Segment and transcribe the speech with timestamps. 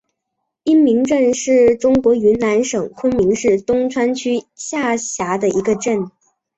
[0.63, 6.09] 因民镇是中国云南省昆明市东川区下辖的一个镇。